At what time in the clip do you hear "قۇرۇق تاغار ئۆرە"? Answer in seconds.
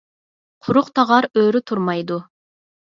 0.67-1.65